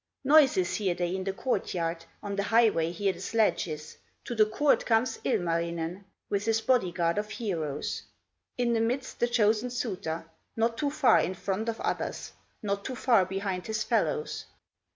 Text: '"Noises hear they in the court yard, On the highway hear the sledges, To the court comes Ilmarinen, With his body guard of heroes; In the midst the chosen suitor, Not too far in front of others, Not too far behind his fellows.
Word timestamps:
'"Noises 0.23 0.73
hear 0.77 0.95
they 0.95 1.15
in 1.15 1.25
the 1.25 1.31
court 1.31 1.75
yard, 1.75 2.05
On 2.23 2.35
the 2.35 2.41
highway 2.41 2.91
hear 2.91 3.13
the 3.13 3.21
sledges, 3.21 3.97
To 4.25 4.33
the 4.33 4.47
court 4.47 4.83
comes 4.83 5.19
Ilmarinen, 5.23 6.05
With 6.27 6.45
his 6.45 6.59
body 6.59 6.91
guard 6.91 7.19
of 7.19 7.29
heroes; 7.29 8.01
In 8.57 8.73
the 8.73 8.81
midst 8.81 9.19
the 9.19 9.27
chosen 9.27 9.69
suitor, 9.69 10.25
Not 10.55 10.75
too 10.79 10.89
far 10.89 11.19
in 11.19 11.35
front 11.35 11.69
of 11.69 11.79
others, 11.81 12.33
Not 12.63 12.83
too 12.83 12.95
far 12.95 13.25
behind 13.27 13.67
his 13.67 13.83
fellows. 13.83 14.45